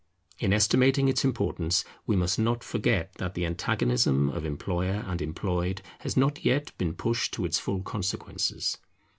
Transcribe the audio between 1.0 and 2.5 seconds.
its importance, we must